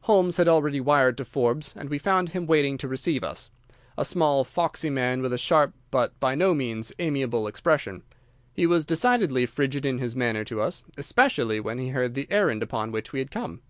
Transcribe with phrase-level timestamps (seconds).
[0.00, 4.42] Holmes had already wired to Forbes, and we found him waiting to receive us—a small,
[4.42, 8.02] foxy man with a sharp but by no means amiable expression.
[8.52, 12.60] He was decidedly frigid in his manner to us, especially when he heard the errand
[12.60, 13.60] upon which we had come.